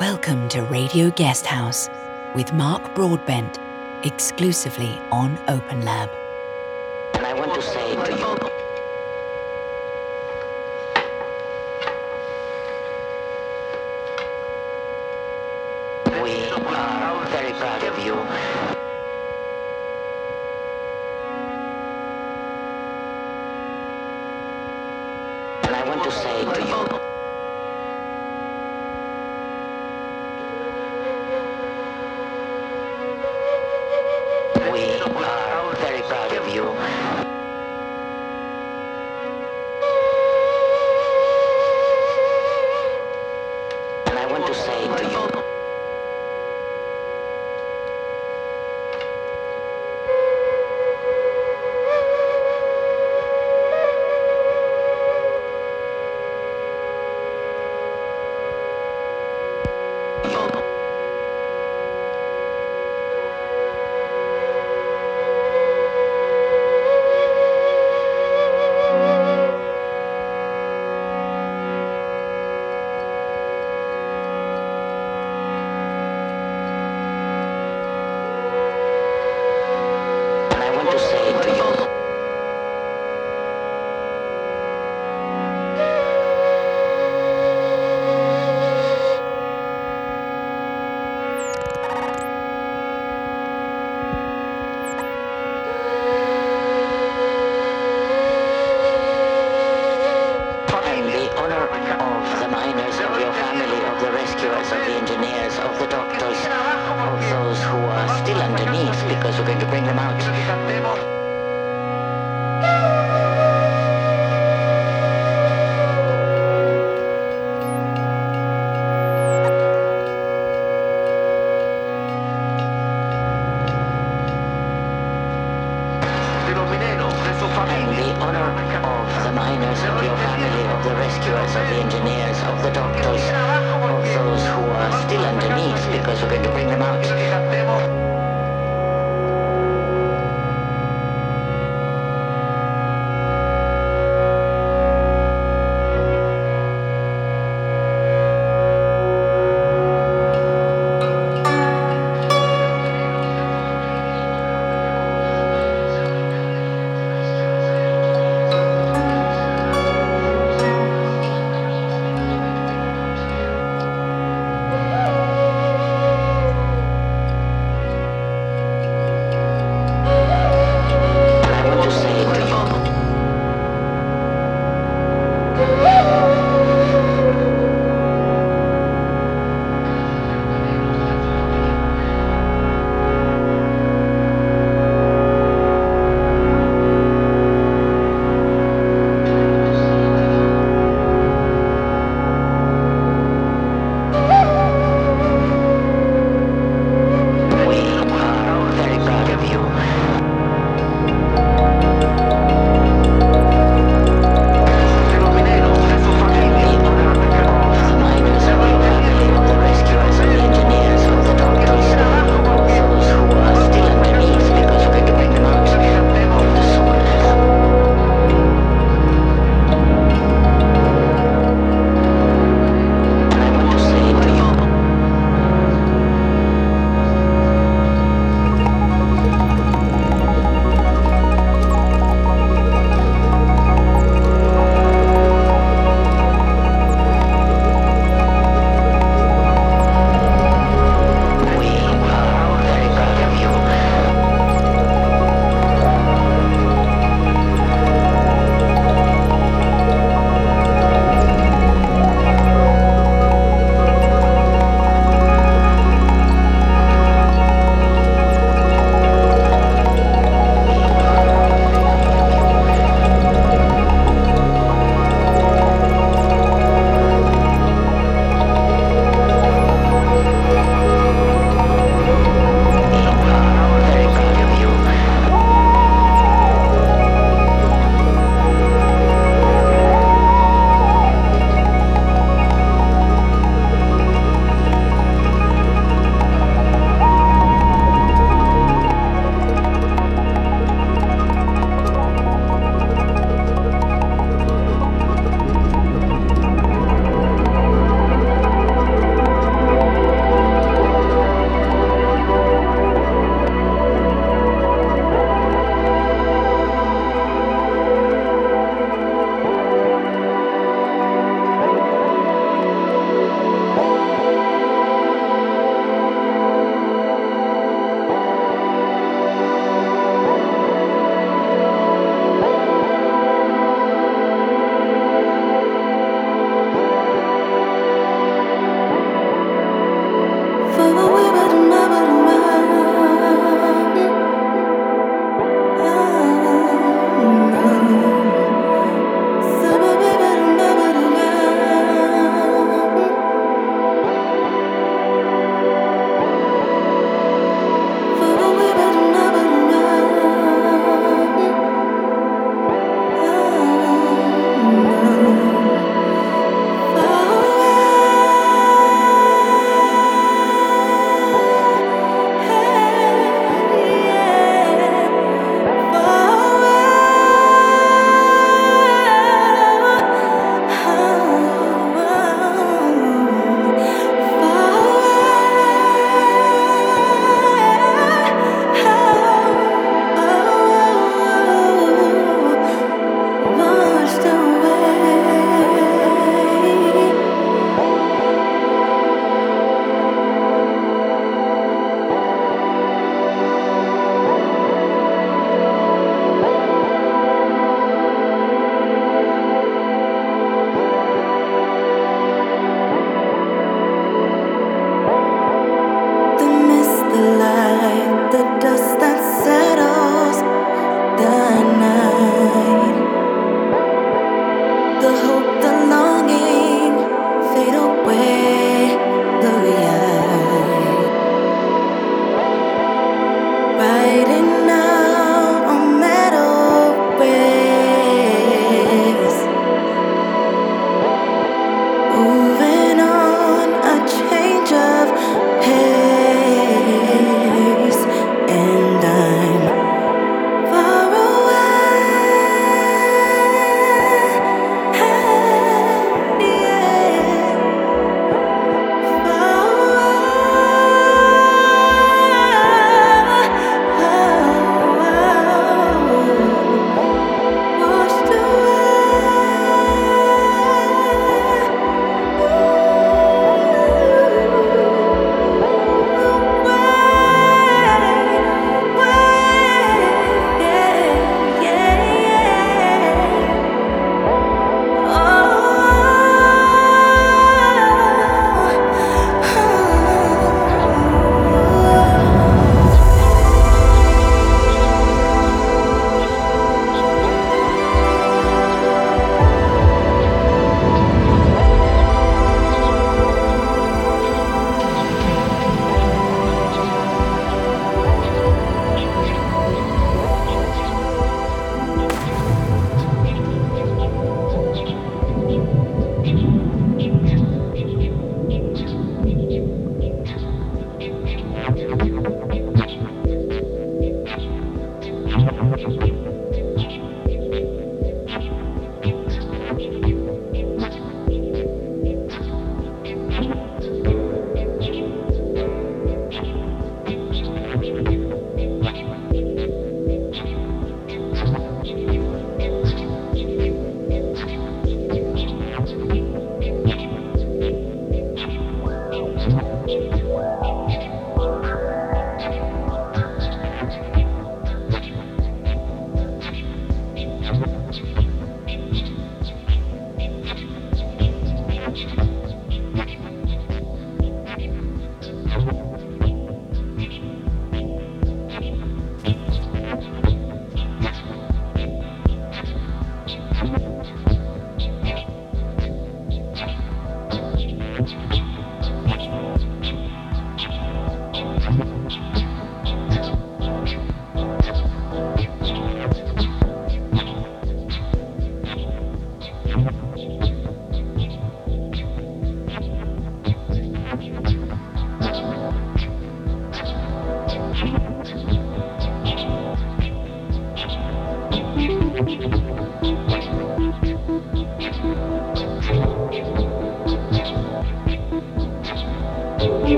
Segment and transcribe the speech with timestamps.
[0.00, 1.90] Welcome to Radio Guest House
[2.36, 3.58] with Mark Broadbent,
[4.04, 6.27] exclusively on OpenLab.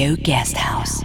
[0.00, 1.04] Radio Guest House.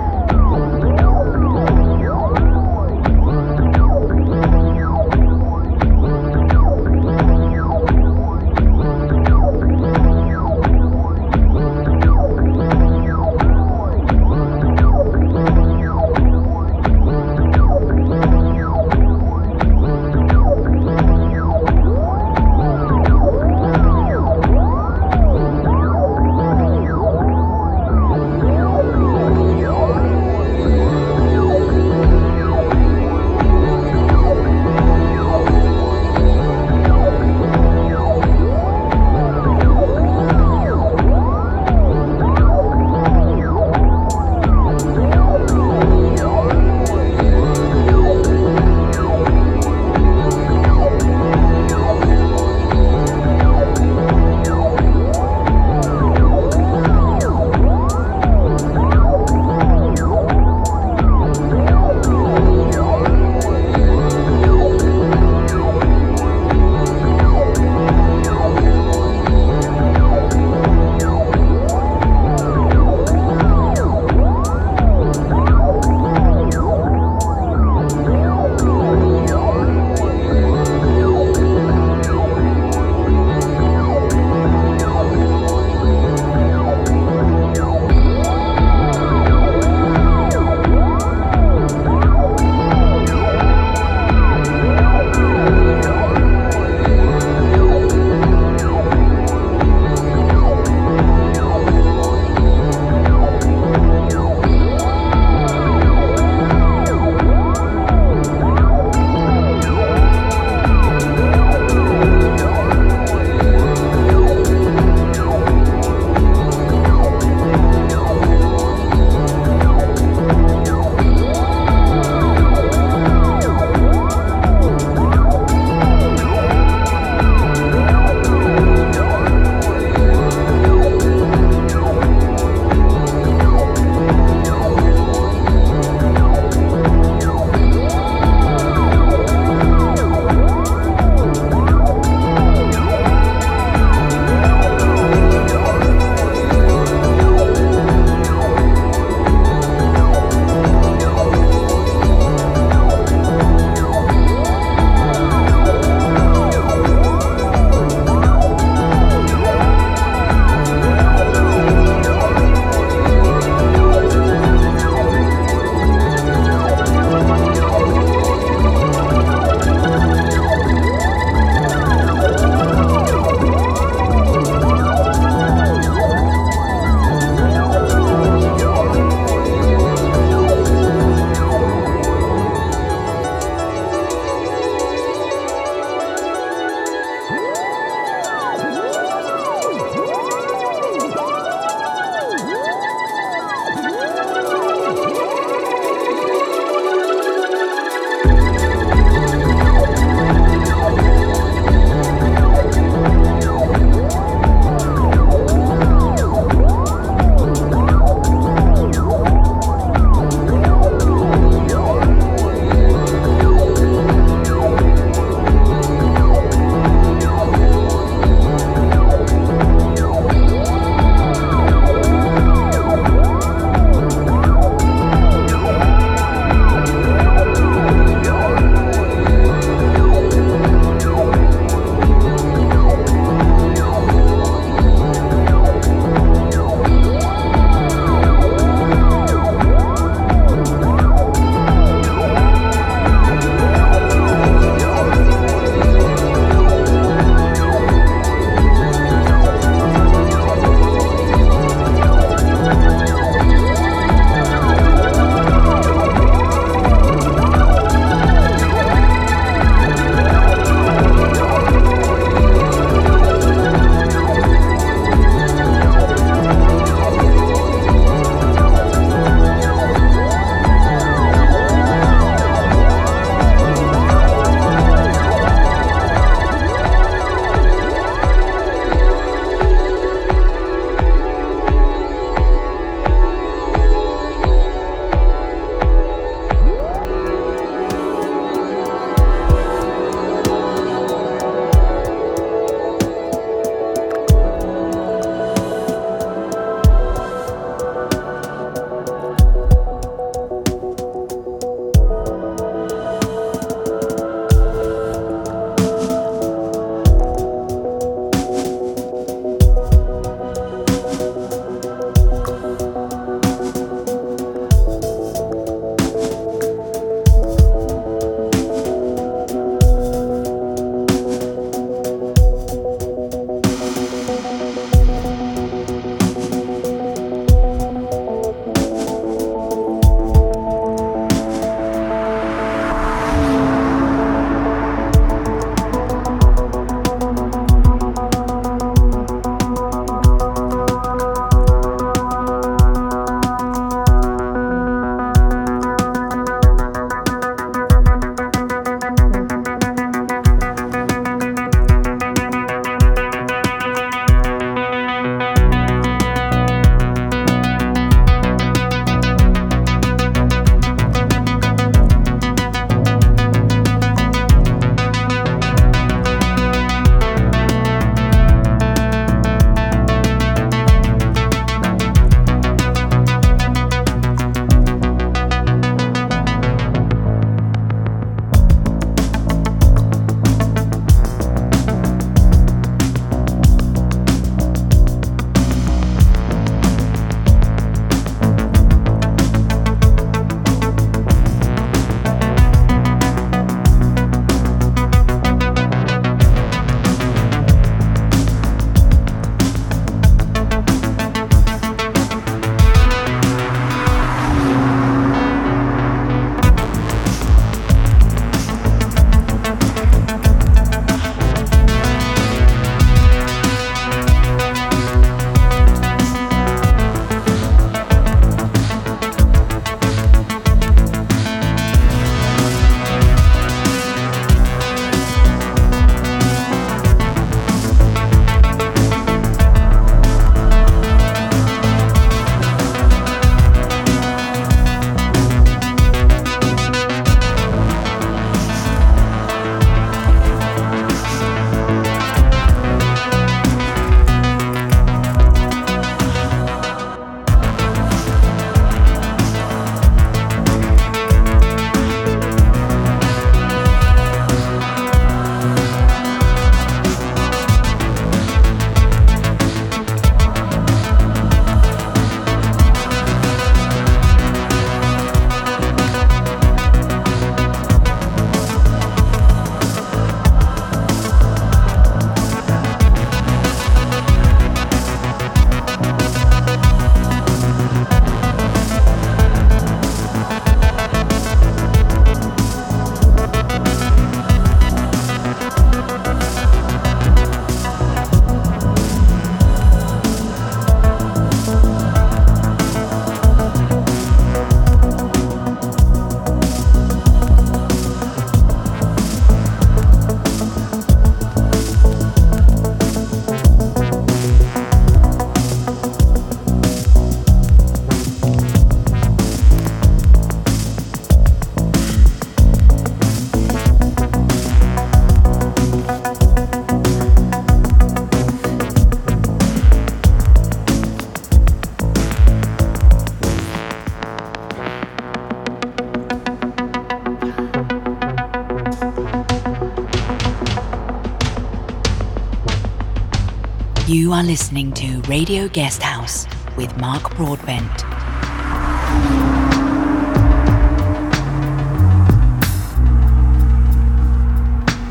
[534.11, 536.45] You are listening to Radio Guesthouse
[536.75, 537.89] with Mark Broadbent.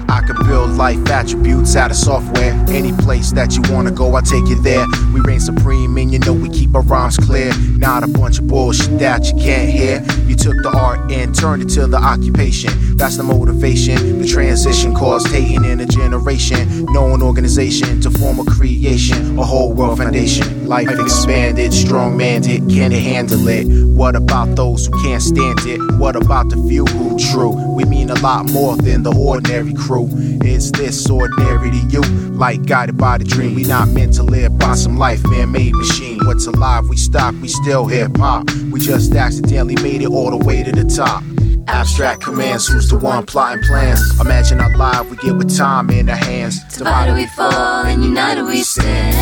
[0.06, 2.52] I could build life attributes out of software.
[2.68, 4.84] Any place that you wanna go, I'll take you there.
[5.14, 7.54] We reign supreme and you know we keep our rhymes clear.
[7.78, 10.04] Not a bunch of bullshit that you can't hear.
[10.26, 12.89] You took the art and turned it to the occupation.
[13.00, 14.18] That's the motivation.
[14.18, 16.84] The transition caused hating in a generation.
[16.92, 20.66] Known organization to form a creation, a whole world foundation.
[20.66, 23.64] Life expanded, strong mandate, can it handle it?
[23.86, 25.80] What about those who can't stand it?
[25.98, 27.52] What about the few who true?
[27.74, 30.06] We mean a lot more than the ordinary crew.
[30.44, 32.02] Is this ordinary to you?
[32.36, 36.18] Like guided by the dream, we not meant to live by some life man-made machine.
[36.26, 36.90] What's alive?
[36.90, 38.50] We stop, we still hip hop.
[38.70, 41.24] We just accidentally made it all the way to the top.
[41.68, 44.20] Abstract commands, who's the one plotting plans?
[44.20, 46.62] Imagine our life we get with time in our hands.
[46.76, 49.16] Divided we fall, and united we stand.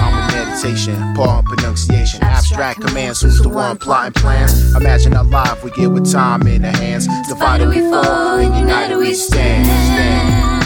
[0.00, 2.22] I'm a meditation, poem pronunciation.
[2.22, 4.74] Abstract commands, who's the one plotting plans?
[4.74, 7.06] Imagine our life we get with time in our hands.
[7.28, 9.66] Divided we fall, and united we stand.
[9.66, 10.59] stand.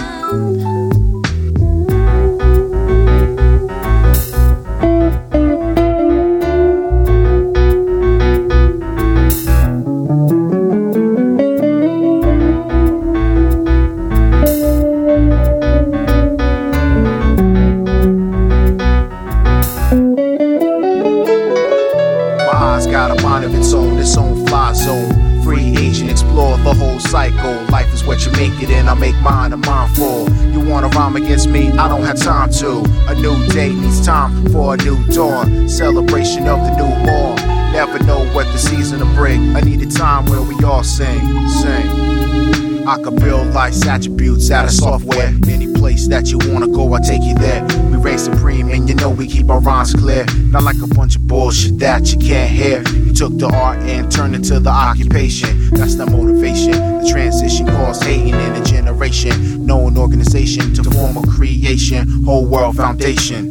[27.14, 27.54] Cycle.
[27.66, 30.28] Life is what you make it in, I make mine a mindful.
[30.52, 31.70] You wanna rhyme against me?
[31.70, 32.82] I don't have time to.
[33.06, 35.68] A new day needs time for a new dawn.
[35.68, 37.36] Celebration of the new morn.
[37.72, 39.54] Never know what the season will bring.
[39.54, 41.20] I need a time where we all sing,
[41.62, 42.84] sing.
[42.84, 45.32] I could build life's attributes out of software.
[45.46, 47.62] Any place that you wanna go, I take you there.
[47.92, 50.26] We reign supreme, and you know we keep our rhymes clear.
[50.50, 53.03] Not like a bunch of bullshit that you can't hear.
[53.14, 55.70] Took the art and turned it to the occupation.
[55.70, 56.72] That's the motivation.
[56.72, 59.64] The transition caused hating in a generation.
[59.64, 63.50] No an organization to form a creation, whole world foundation.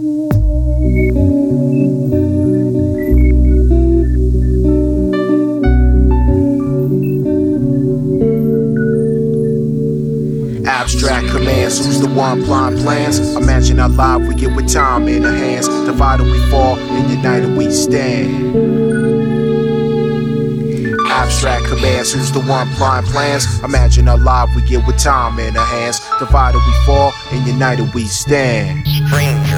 [10.68, 13.20] Abstract commands, who's the one blind plans?
[13.36, 15.68] Imagine how live we get with time in our hands.
[15.68, 18.63] Divided we fall, and united we stand.
[21.24, 23.46] Abstract commands, who's the one blind plans?
[23.64, 26.02] Imagine how live we get with time in our hands.
[26.20, 28.86] Divided we fall, and united we stand.
[28.86, 29.53] Stranger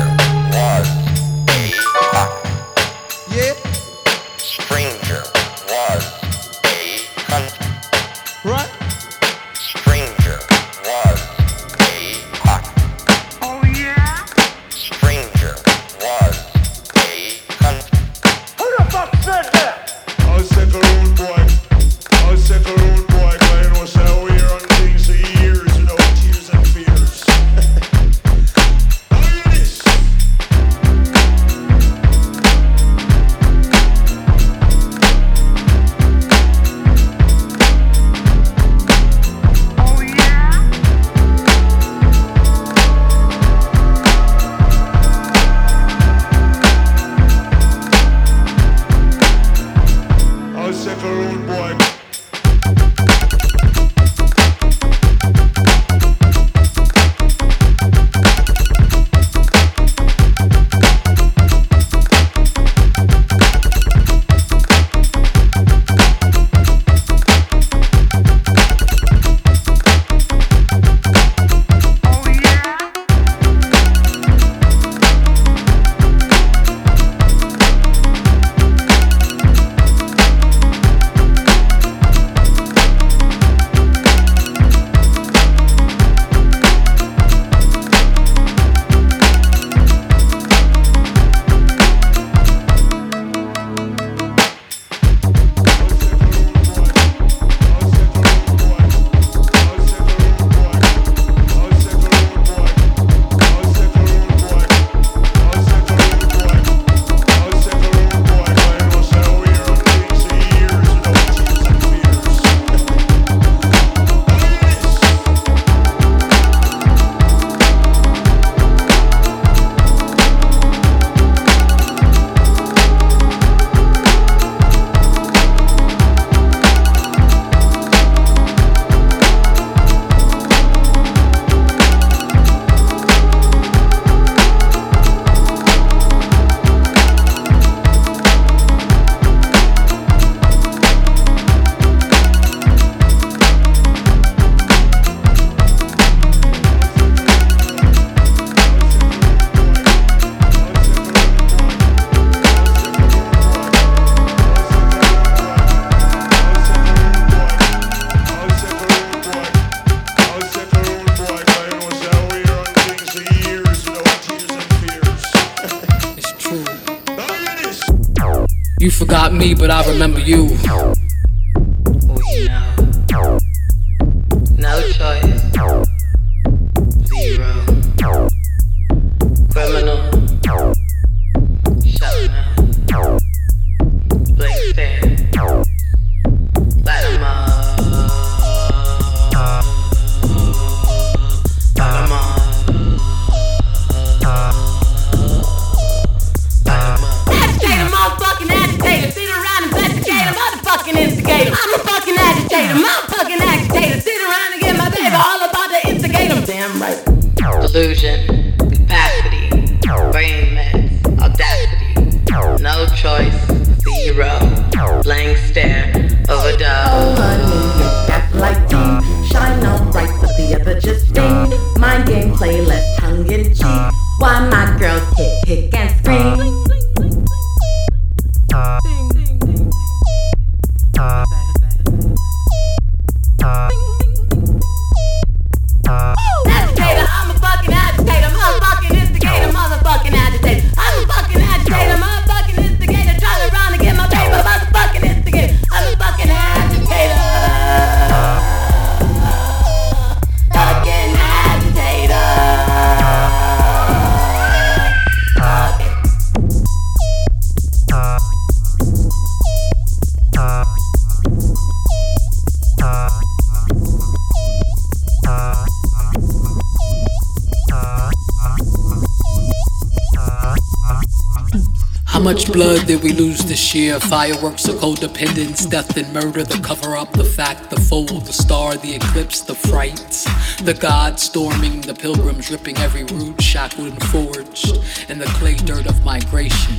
[272.25, 273.99] much blood did we lose this year?
[273.99, 278.75] Fireworks of codependence, death and murder, the cover up, the fact, the fold, the star,
[278.77, 280.23] the eclipse, the frights,
[280.63, 284.75] the gods storming, the pilgrims ripping every root, shackled and forged
[285.07, 286.73] in the clay dirt of migration.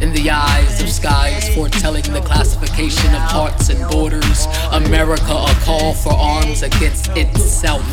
[0.00, 5.92] In the eyes of skies, foretelling the classification of hearts and borders, America a call
[5.92, 7.84] for arms against itself,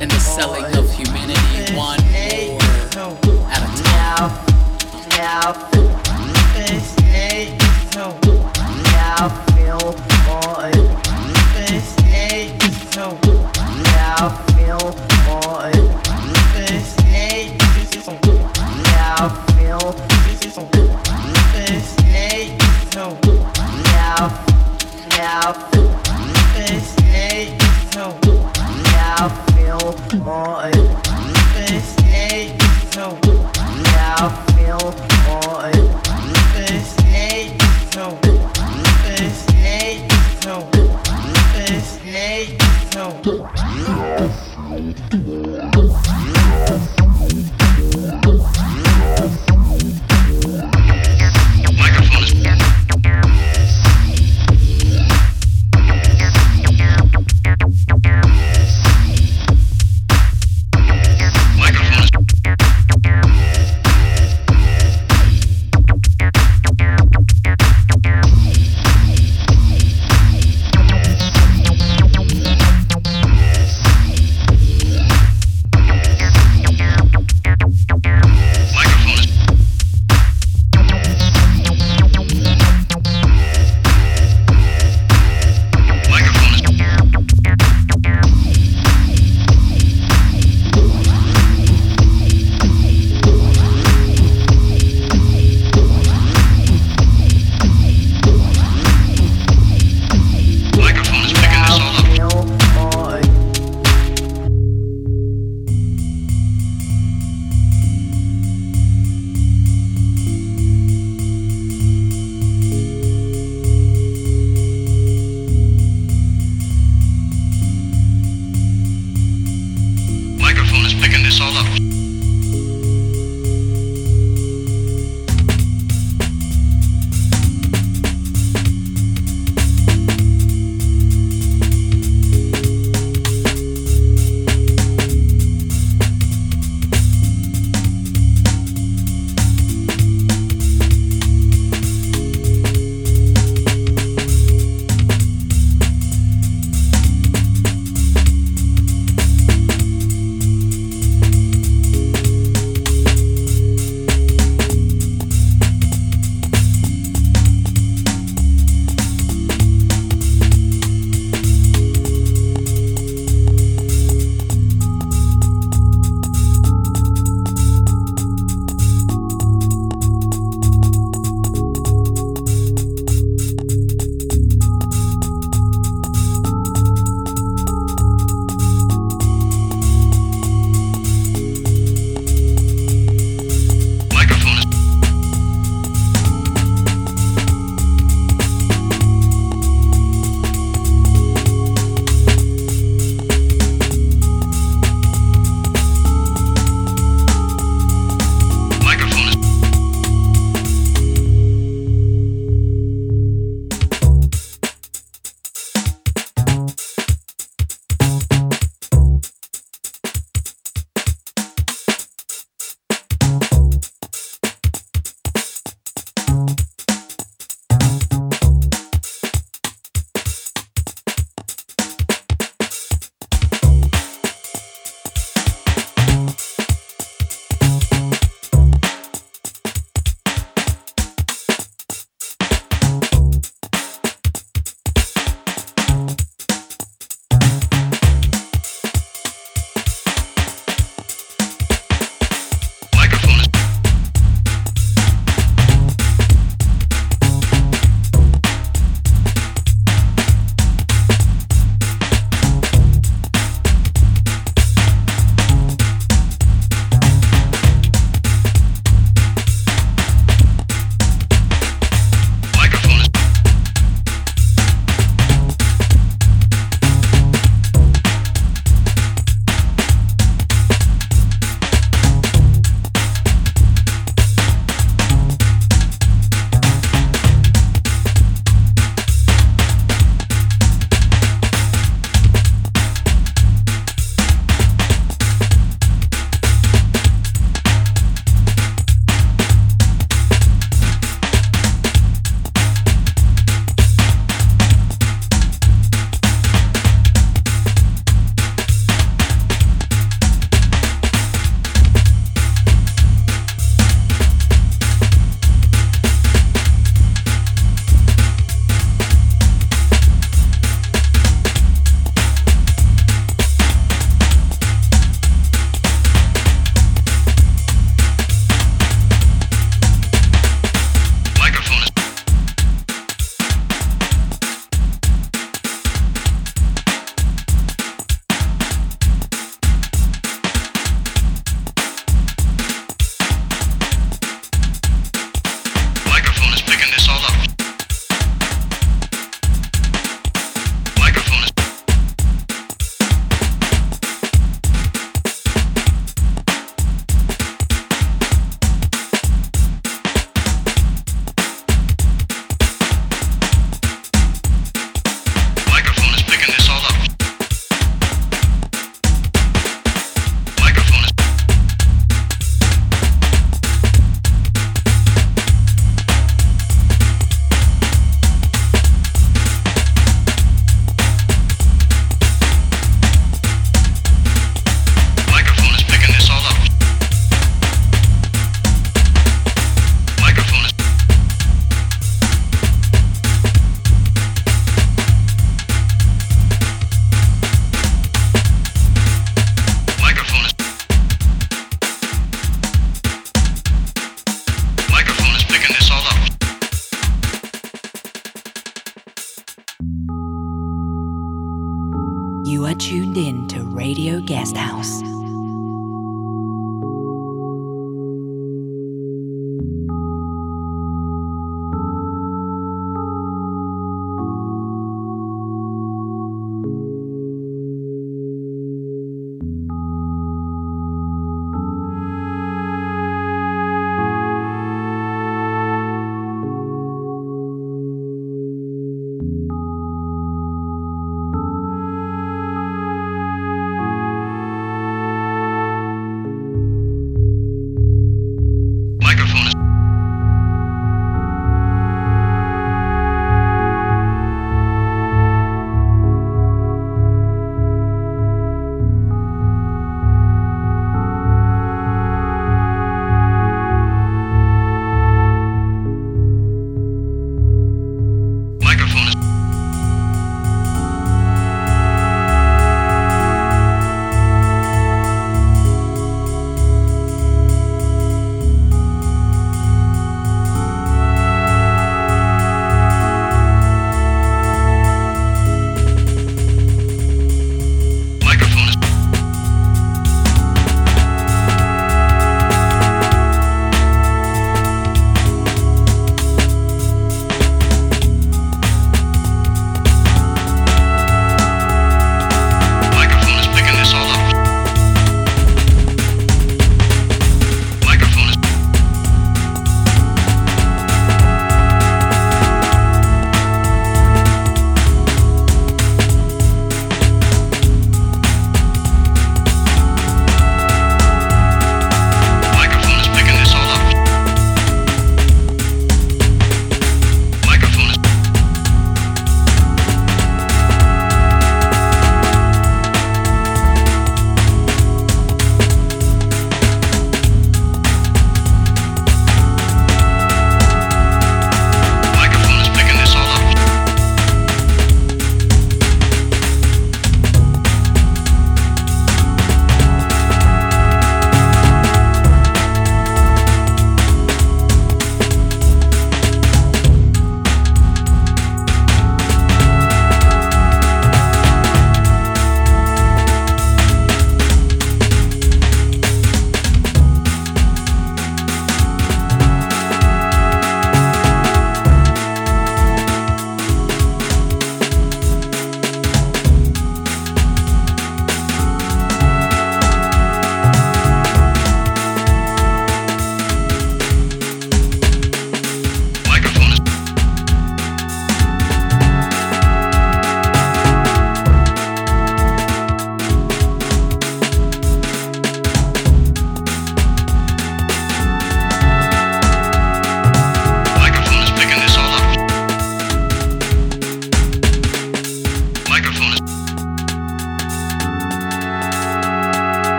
[0.00, 2.58] and the selling of humanity one more
[3.50, 4.54] at a time.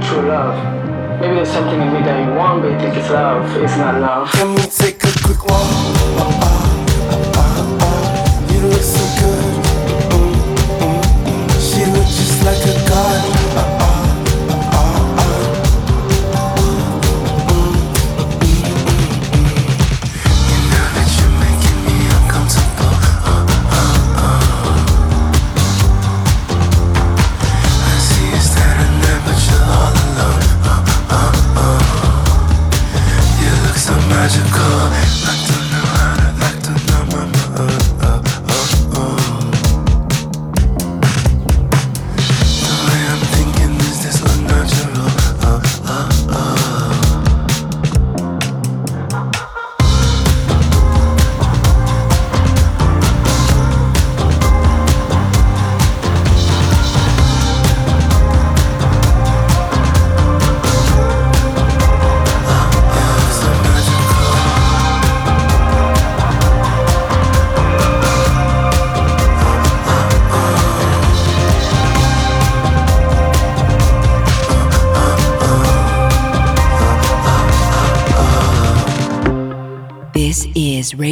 [0.00, 0.56] true love.
[1.20, 3.44] Maybe there's something in me that you want, but you think it's love.
[3.62, 4.17] It's not love.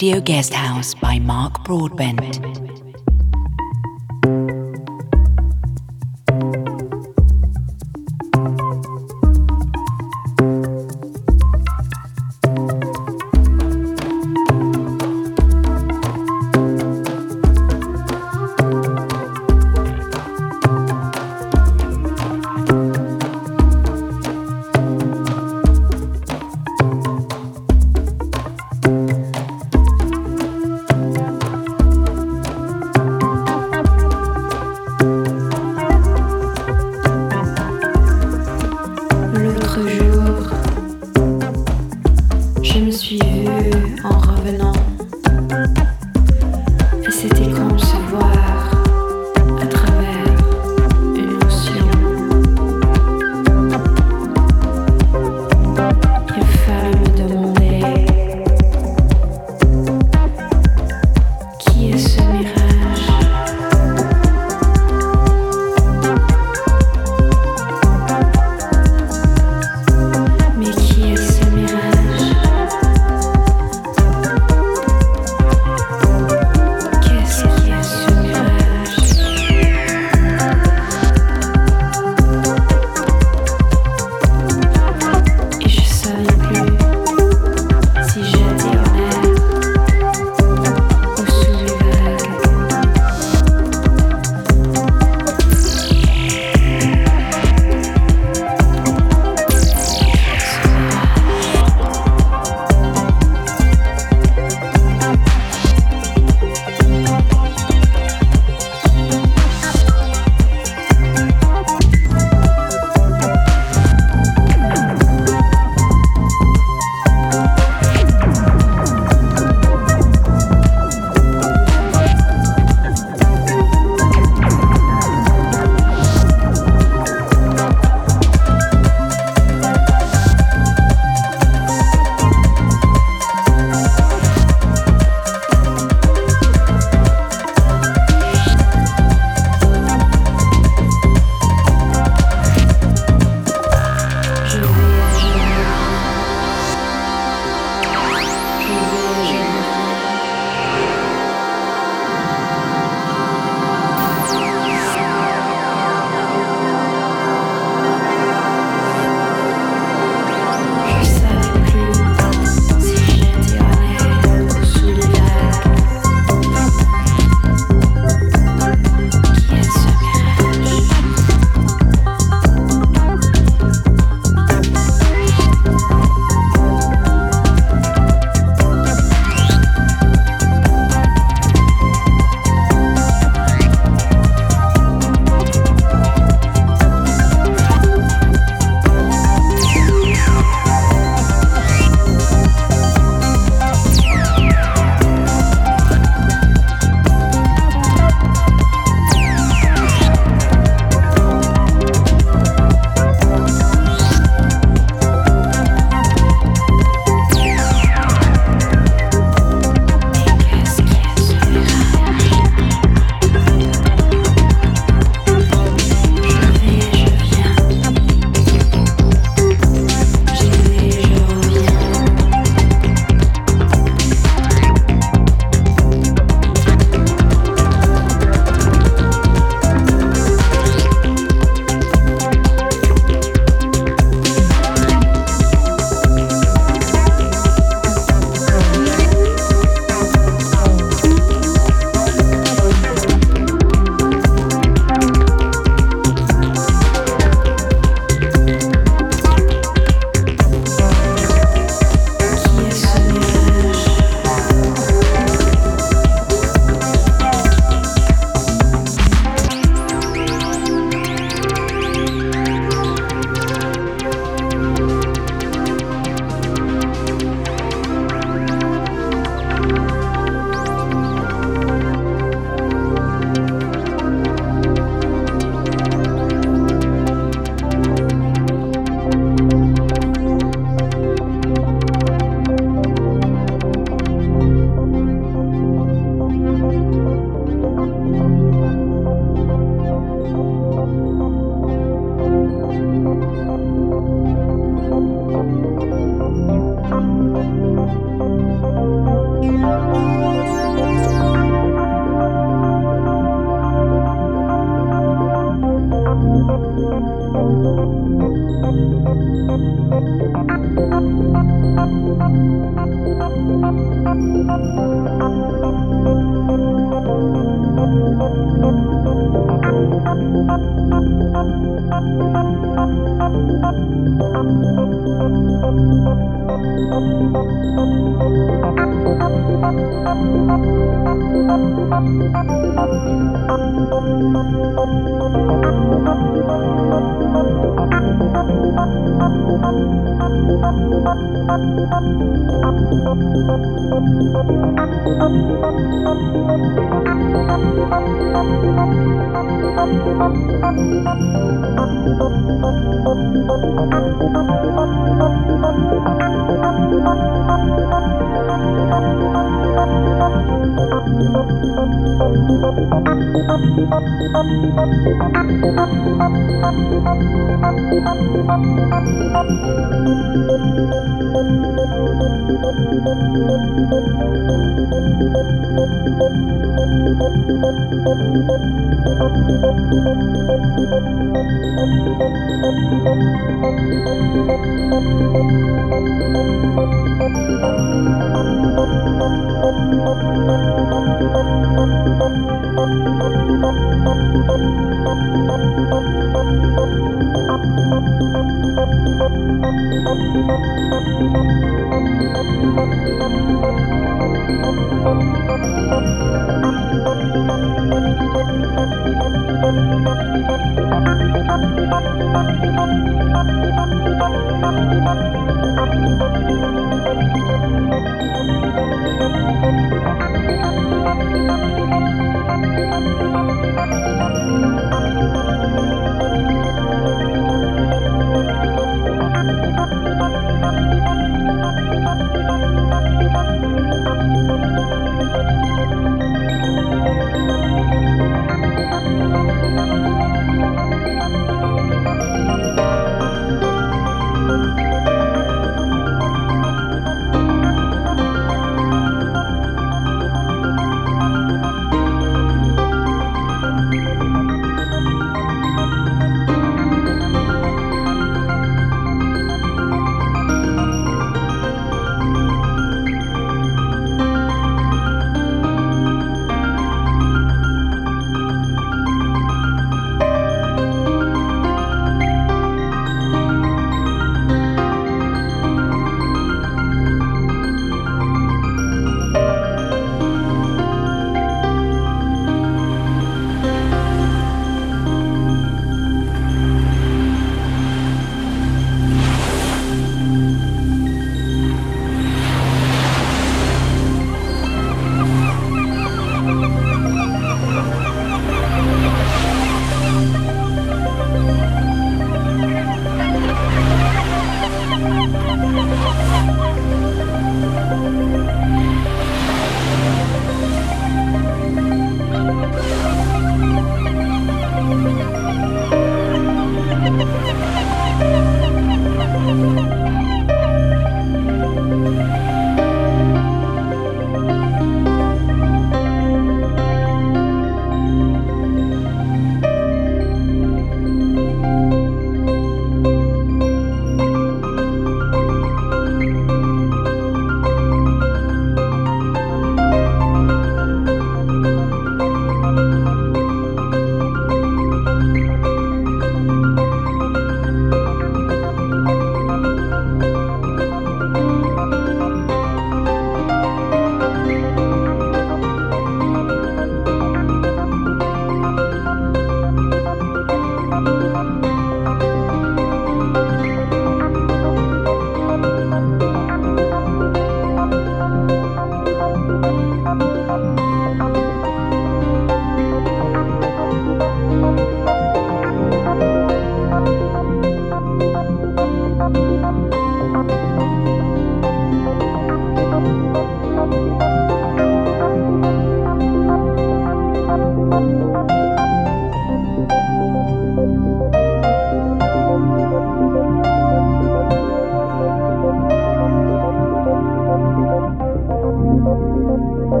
[0.00, 2.79] Radio Guesthouse by Mark Broadbent.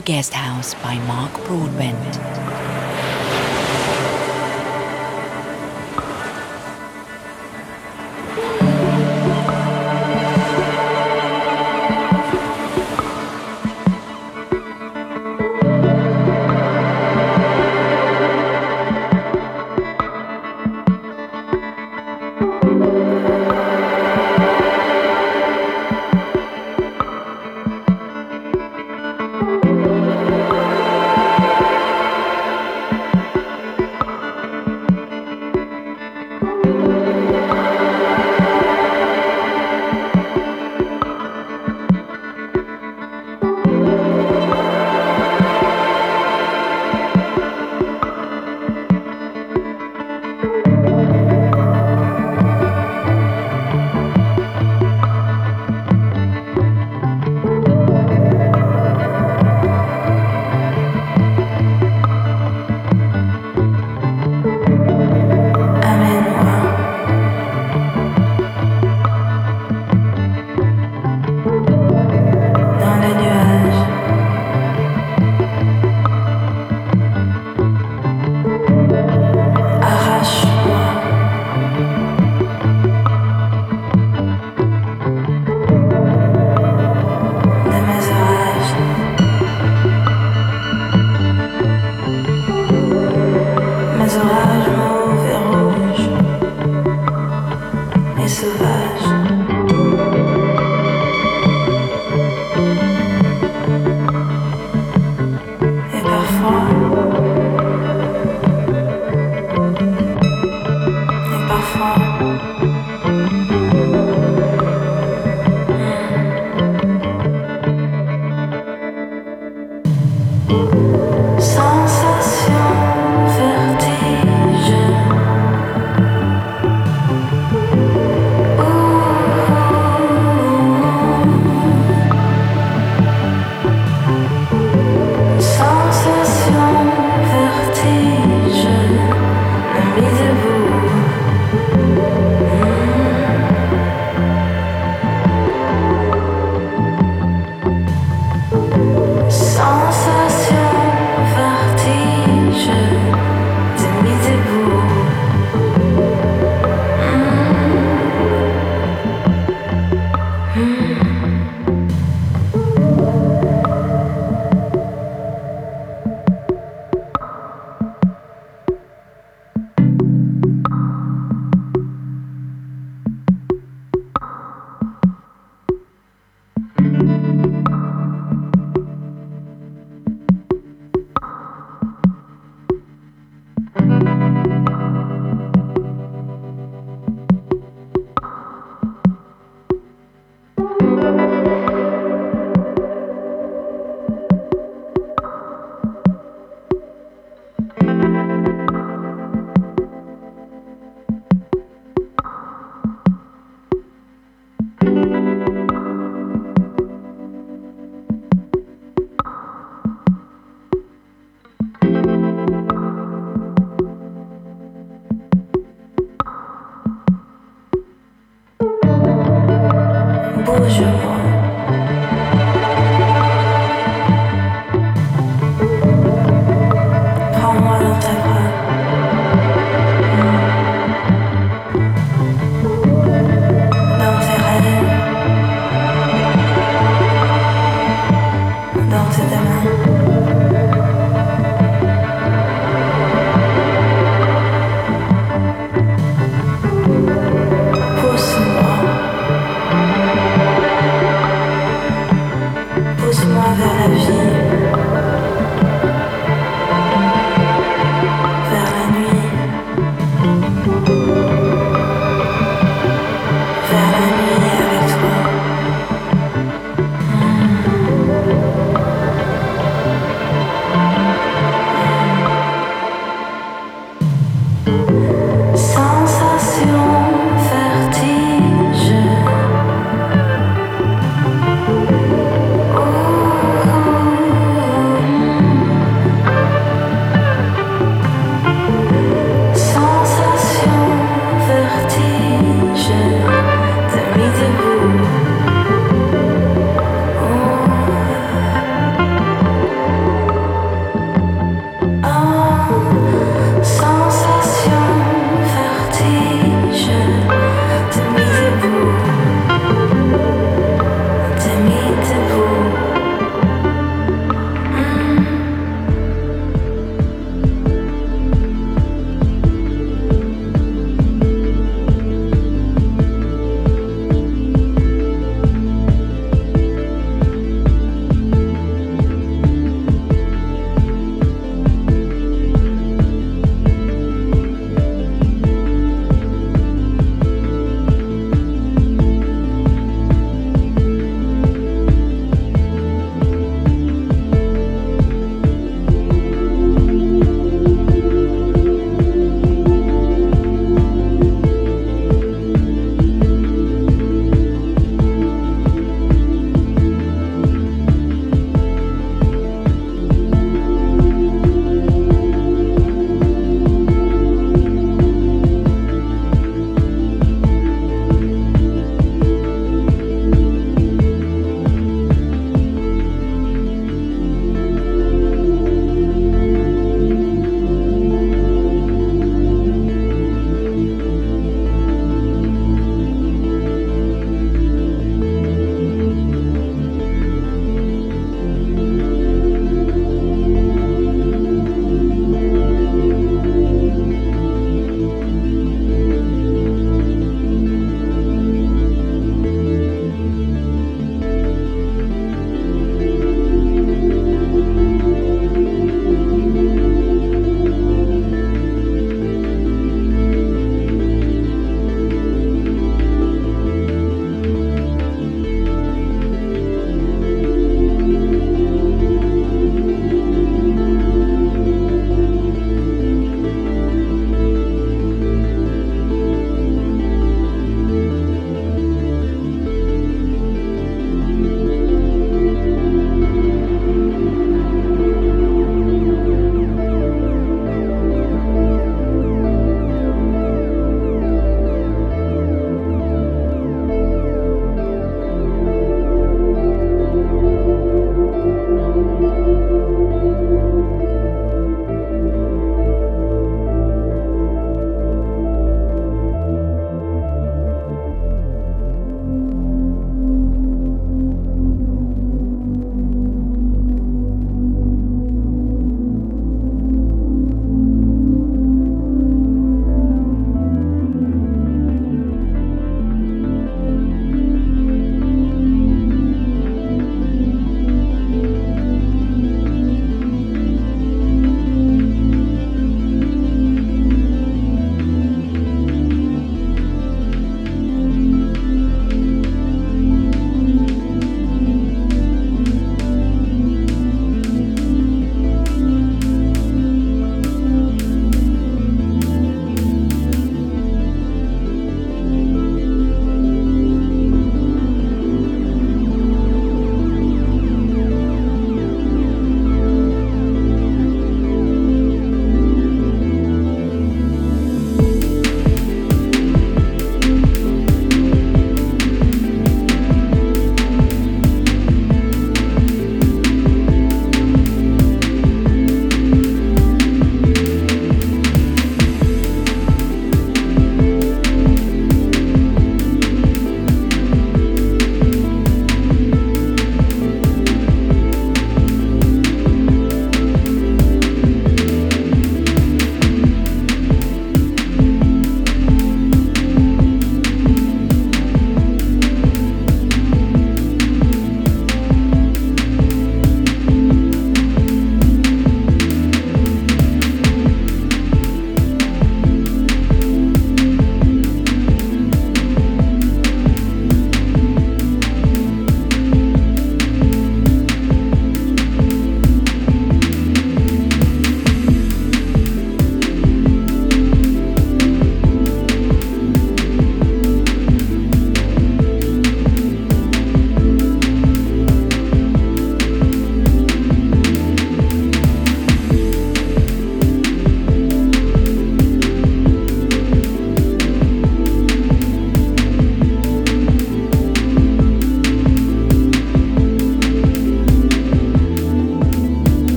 [0.00, 2.19] Is Radio Guest House by Mark Broadbent.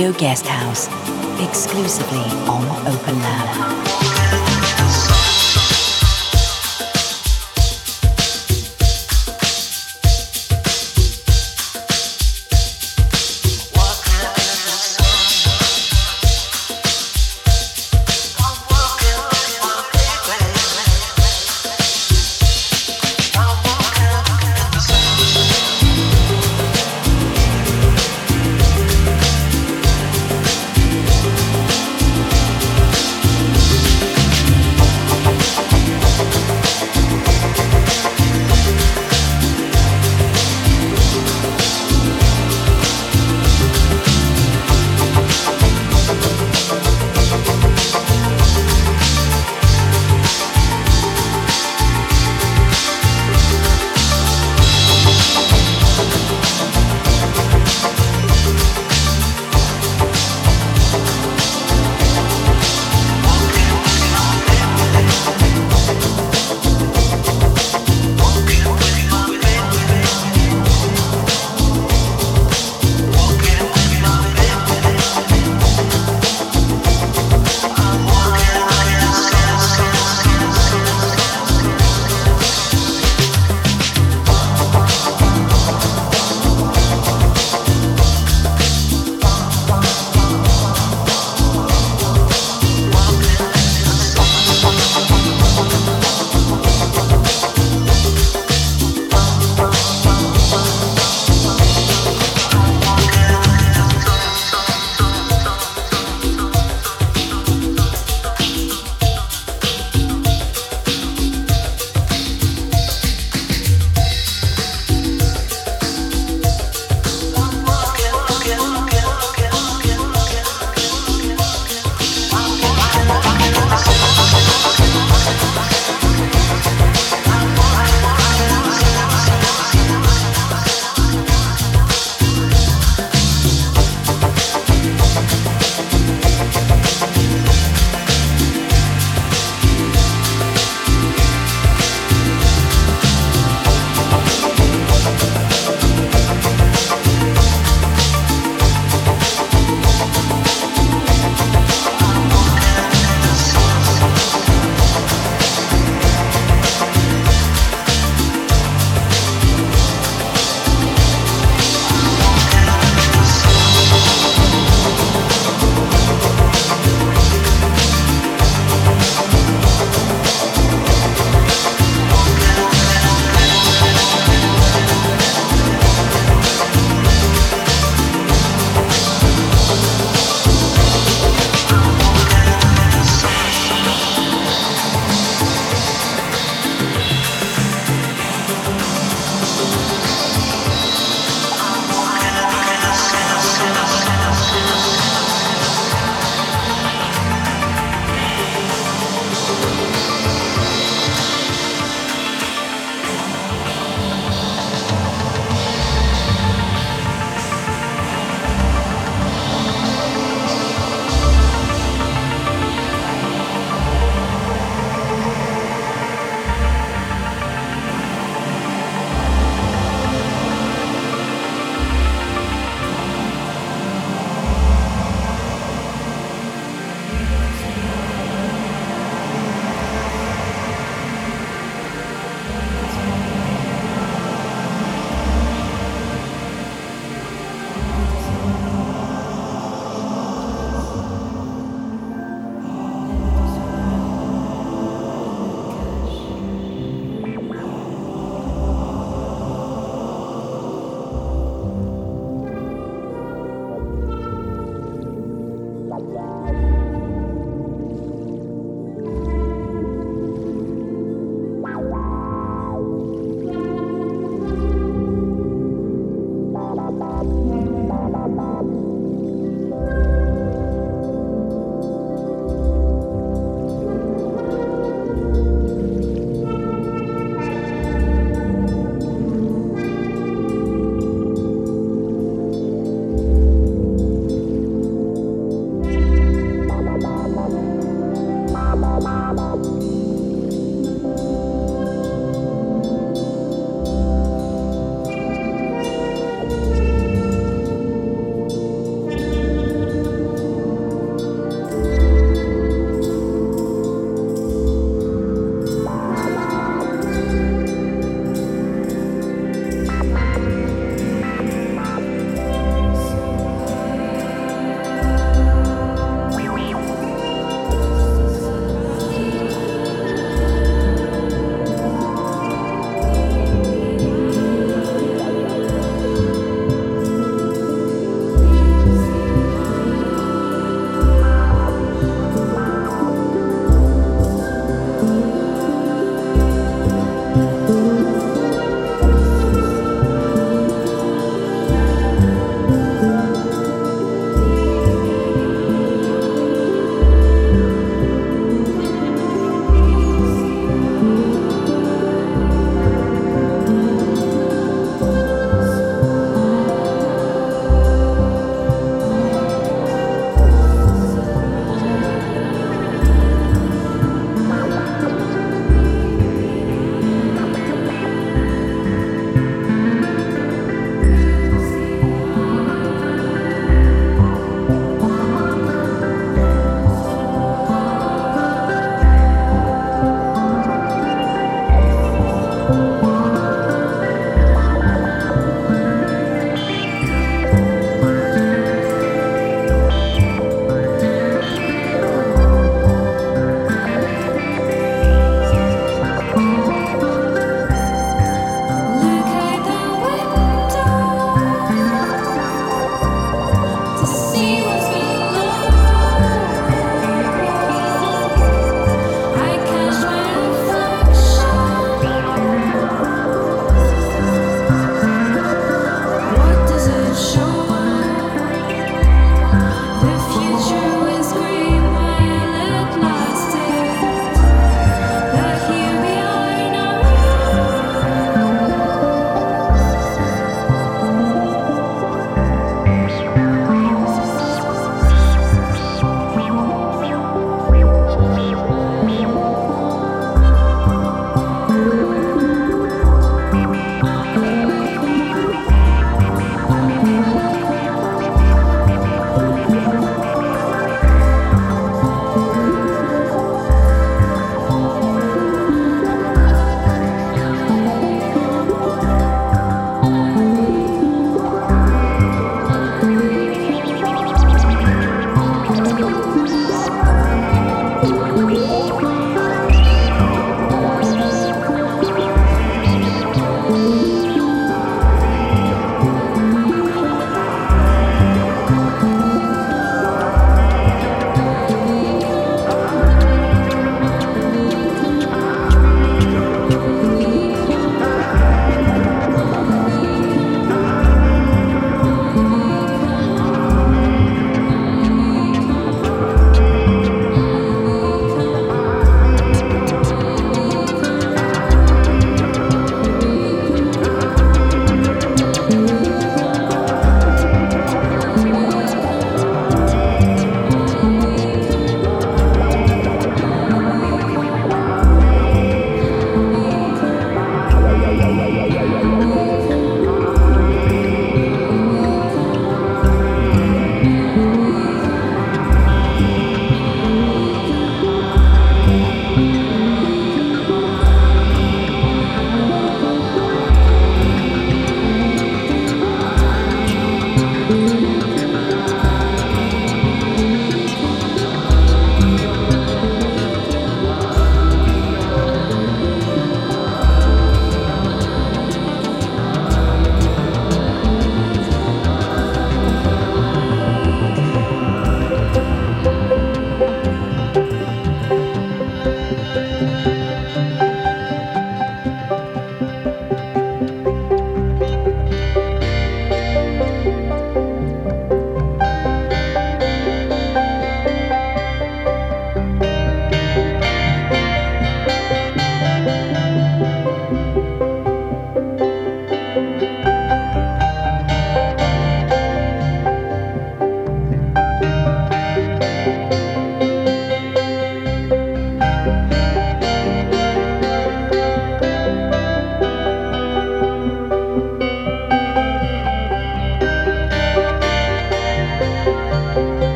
[0.00, 0.86] Listening to Radio Guest House
[1.46, 2.18] exclusively
[2.48, 3.69] on Open Lab.